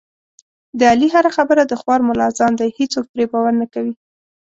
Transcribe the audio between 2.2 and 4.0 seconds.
اذان دی، هېڅوک پرې باور نه کوي.